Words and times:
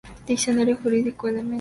Diccionario 0.25 0.77
Jurídico 0.77 1.27
Elemental. 1.27 1.49